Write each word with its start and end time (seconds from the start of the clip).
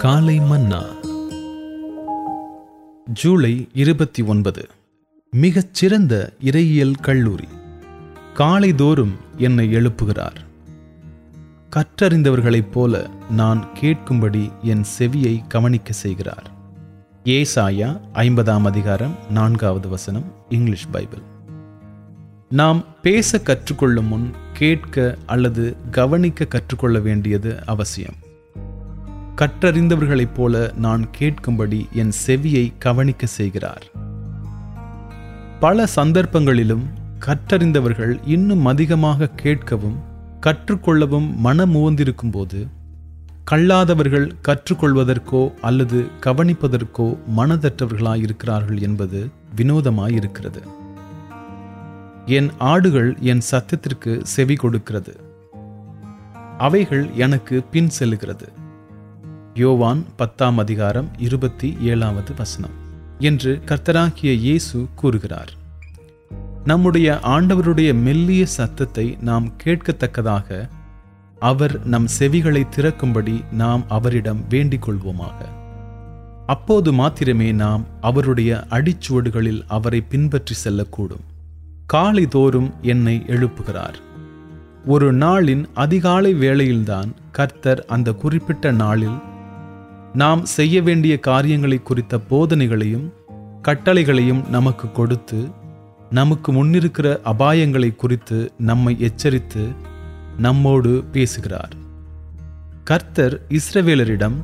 காலை 0.00 0.40
மன்னா. 0.40 0.84
ஜூலை 3.06 3.68
இருபத்தி 3.72 4.22
ஒன்பது. 4.22 4.68
மிகச் 5.30 5.74
சிறந்த 5.74 6.32
இறையியல் 6.44 6.94
கல்லூரி. 7.00 7.44
காலைதோறும் 8.34 9.12
என்னை 9.36 9.74
எழுப்புகிறார். 9.74 10.34
கற்றறிந்தவர்களைப் 11.70 12.70
போல 12.70 13.10
நான் 13.30 13.68
கேட்கும்படி 13.80 14.52
என் 14.62 14.84
செவியை 14.98 15.46
கவனிக்க 15.48 15.92
செய்கிறார். 15.92 16.50
ஏசாயா 17.24 18.00
ஐம்பதாம் 18.14 18.62
அதிகாரம் 18.62 19.14
நான்காவது 19.30 19.88
வசனம் 19.88 20.34
இங்கிலீஷ் 20.48 20.90
பைபிள். 20.90 21.22
நாம் 22.50 22.84
பேச 23.02 23.38
கற்றுக்கொள்ளும் 23.38 24.08
முன் 24.08 24.34
கேட்க 24.52 25.16
அல்லது 25.26 25.76
கவனிக்க 25.90 26.44
கற்றுக்கொள்ள 26.44 26.98
வேண்டியது 26.98 27.66
அவசியம். 27.66 28.28
கற்றறிந்தவர்களைப் 29.40 30.34
போல 30.34 30.72
நான் 30.76 31.06
கேட்கும்படி 31.18 31.90
என் 31.92 32.12
செவியை 32.26 32.72
கவனிக்க 32.78 33.26
செய்கிறார். 33.26 33.86
பல 35.60 35.86
சந்தர்ப்பங்களிலும் 35.96 36.82
கற்றறிந்தவர்கள் 37.26 38.18
இன்னும் 38.24 38.66
அதிகமாக 38.66 39.30
கேட்கவும் 39.42 39.96
கற்றுக்கொள்ளவும் 40.46 41.28
மனமுவந்திருக்கும் 41.44 42.30
போது 42.30 42.66
கல்லாதவர்கள் 43.50 44.30
கற்றுக்கொள்வதற்கோ 44.42 45.52
அல்லது 45.60 46.06
கவனிப்பதற்கோ 46.20 47.16
மனதற்றவர்களாயிருக்கிறார்கள் 47.36 48.80
என்பது 48.80 49.30
வினோதமாயிருக்கிறது. 49.56 50.62
என் 52.26 52.50
ஆடுகள் 52.58 53.16
என் 53.20 53.42
சத்தத்திற்கு 53.50 54.22
செவி 54.22 54.54
கொடுக்கிறது. 54.54 55.20
அவைகள் 56.58 57.10
எனக்கு 57.14 57.62
பின் 57.62 57.88
செல்லுகிறது. 57.98 58.59
யோவான் 59.60 60.04
பத்தாம் 60.16 60.58
அதிகாரம் 60.58 61.08
இருபத்தி 61.18 61.76
ஏழாவது 61.80 62.32
வசனம். 62.36 62.70
என்று 63.18 63.62
கர்த்தராகிய 63.66 64.32
இயேசு 64.34 64.86
கூறுகிறார். 64.94 65.52
நம்முடைய 66.64 67.18
ஆண்டவருடைய 67.22 67.94
மெல்லிய 67.94 68.46
சத்தத்தை 68.46 69.18
நாம் 69.20 69.52
கேட்கத்தக்கதாக 69.64 70.68
அவர் 71.38 71.86
நம் 71.86 72.06
செவிகளை 72.18 72.68
திறக்கும்படி 72.68 73.44
நாம் 73.52 73.84
அவரிடம் 73.88 74.44
வேண்டிக் 74.48 74.88
கொள்வோமாக 74.88 75.40
அப்போது 76.46 76.92
மாத்திரமே 76.92 77.52
நாம் 77.52 77.84
அவருடைய 78.00 78.64
அடிச்சுவடுகளில் 78.70 79.62
அவரை 79.68 80.00
பின்பற்றி 80.00 80.54
செல்லக்கூடும். 80.64 81.26
காலை 81.86 82.26
தோறும் 82.26 82.74
என்னை 82.82 83.24
எழுப்புகிறார். 83.26 83.98
ஒரு 84.86 85.14
நாளின் 85.14 85.64
அதிகாலை 85.74 86.34
வேளையில்தான் 86.34 87.10
கர்த்தர் 87.32 87.84
அந்த 87.84 88.12
குறிப்பிட்ட 88.12 88.70
நாளில் 88.70 89.18
நாம் 90.14 90.44
செய்ய 90.44 90.82
வேண்டிய 90.82 91.18
காரியங்களை 91.18 91.82
குறித்த 91.82 92.20
போதனைகளையும் 92.30 93.12
கட்டளைகளையும் 93.62 94.48
நமக்கு 94.48 94.92
கொடுத்து 94.92 95.48
நமக்கு 96.10 96.52
முன்னிருக்கிற 96.52 97.20
அபாயங்களை 97.24 97.96
குறித்து 97.96 98.52
நம்மை 98.58 98.96
எச்சரித்து 99.00 99.68
நம்மோடு 100.38 101.04
பேசுகிறார். 101.12 101.72
கர்த்தர் 102.84 103.40
இஸ்ரவேலரிடம் 103.48 104.34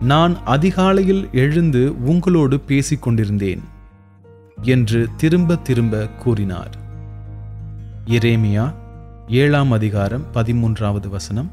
நான் 0.00 0.44
அதிகாலையில் 0.44 1.28
எழுந்து 1.32 2.04
உங்களோடு 2.04 2.60
பேசிக்கொண்டிருந்தேன் 2.68 3.60
என்று 4.62 5.08
திரும்ப 5.16 5.56
திரும்ப 5.56 6.06
கூறினார். 6.06 6.76
எரேமியா 8.06 8.74
ஏழாம் 9.28 9.70
அதிகாரம் 9.70 10.24
பதிமூன்றாவது 10.34 11.08
வசனம் 11.08 11.50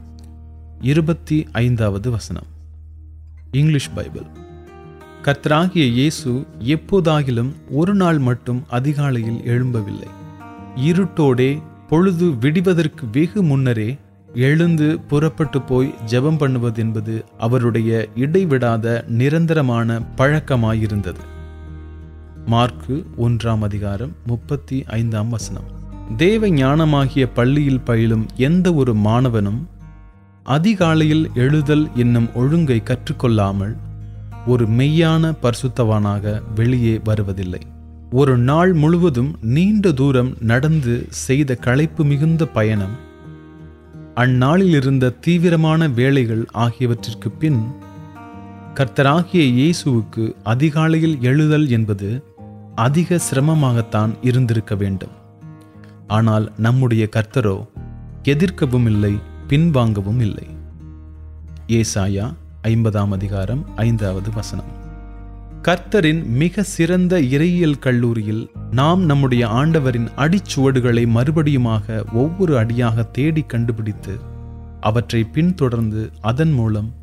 இருபத்தி 0.82 1.48
ஐந்தாவது 1.52 2.12
வசனம். 2.12 2.58
English 3.52 3.94
Bible. 3.94 4.26
கர்த்தராகிய 5.24 5.92
இயேசு 5.92 6.46
எப்போதாகிலும் 6.60 7.52
ஒரு 7.70 7.94
நாள் 7.94 8.18
மட்டும் 8.18 8.64
அதிகாலையில் 8.70 9.42
எழும்பவில்லை. 9.46 10.08
இருட்டோடே 10.76 11.62
பொழுது 11.90 12.26
விடிவதற்கு 12.26 13.06
வெகு 13.12 13.44
முன்னரே 13.44 13.98
எழுந்து 14.34 15.00
புறப்பட்டு 15.00 15.62
போய் 15.62 15.94
ஜெபம் 16.06 16.38
பண்ணுவது 16.38 16.82
என்பது 16.82 17.26
அவருடைய 17.38 18.08
இடைவிடாத 18.16 19.06
நிரந்தரமான 19.08 20.00
பழக்கமாயிருந்தது. 20.18 21.24
மார்க்கு 22.46 23.06
ஒன்றாம் 23.18 23.60
அதிகாரம் 23.60 24.12
முப்பத்தி 24.26 24.84
ஐந்தாம் 24.88 25.30
வசனம். 25.30 25.68
தேவ 26.18 26.48
ஞானமாகிய 26.48 27.30
பள்ளியில் 27.34 27.82
பயிலும் 27.82 28.26
எந்த 28.36 28.74
ஒரு 28.74 28.94
மாணவனும் 28.94 29.68
அதிகாலையில் 30.50 31.30
எழுதல் 31.36 31.84
என்னும் 31.96 32.28
ஒழுங்கை 32.36 32.84
கற்றுக்கொள்ளாமல் 32.84 33.74
ஒரு 34.48 34.66
மெய்யான 34.68 35.32
பரிசுத்தவானாக 35.44 36.42
வெளியே 36.56 37.00
வருவதில்லை. 37.04 37.60
ஒரு 38.12 38.38
நாள் 38.38 38.74
முழுவதும் 38.74 39.36
நீண்ட 39.42 39.92
தூரம் 39.92 40.32
நடந்து 40.40 41.08
செய்த 41.10 41.56
களைப்பு 41.56 42.04
மிகுந்த 42.04 42.46
பயணம் 42.46 42.96
அந்நாளில் 44.16 44.74
இருந்த 44.74 45.10
தீவிரமான 45.10 45.88
வேலைகள் 45.88 46.46
ஆகியவற்றிற்கு 46.52 47.32
பின் 47.32 47.62
கர்த்தராகிய 48.74 49.46
இயேசுவுக்கு 49.60 50.36
அதிகாலையில் 50.44 51.18
எழுதல் 51.22 51.70
என்பது 51.70 52.24
அதிக 52.76 53.20
சிரமமாகத்தான் 53.32 54.14
இருந்திருக்க 54.22 54.76
வேண்டும். 54.76 55.16
ஆனால் 56.08 56.52
நம்முடைய 56.58 57.10
கர்த்தரோ 57.16 57.58
எதிர்க்கவும் 58.24 58.86
இல்லை 58.86 59.14
பின்வாங்கவும் 59.50 60.20
இல்லை. 60.20 60.48
ஏசாயா 61.68 62.34
ஐம்பதாம் 62.64 63.10
அதிகாரம் 63.10 63.66
ஐந்தாவது 63.76 64.32
வசனம். 64.32 64.66
கர்த்தரின் 65.62 66.26
மிக 66.26 66.64
சிறந்த 66.64 67.22
இறையியல் 67.22 67.80
கல்லூரியில் 67.80 68.52
நாம் 68.72 69.06
நம்முடைய 69.06 69.48
ஆண்டவரின் 69.48 70.08
அடிச்சுவடுகளை 70.18 71.08
மறுபடியுமாக 71.08 72.14
ஒவ்வொரு 72.14 72.58
அடியாக 72.58 73.04
தேடி 73.04 73.42
கண்டுபிடித்து 73.42 74.20
அவற்றை 74.82 75.24
பின்தொடர்ந்து 75.24 76.12
அதன் 76.22 76.52
மூலம் 76.52 76.94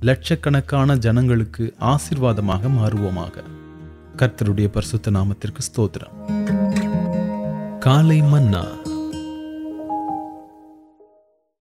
லட்சக்கணக்கான 0.00 0.96
ஜனங்களுக்கு 0.96 1.74
ஆசிர்வாதமாக 1.80 2.68
மாறுவோமாக. 2.78 3.42
கர்த்தருடைய 4.16 4.68
பரிசுத்த 4.68 5.10
நாமத்திற்கு 5.10 5.58
ஸ்தோத்திரம். 5.58 6.14
காலை 7.78 8.22
மன்னா. 8.22 8.64